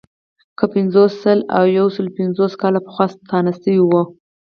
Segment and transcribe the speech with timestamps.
[0.57, 4.01] که پنځوس، سل او یو سلو پنځوس کاله پخوا ستانه شو.